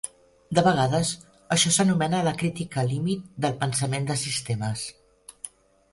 [0.59, 1.11] De vegades
[1.57, 4.91] això s'anomena la crítica límit del pensament de sistemes.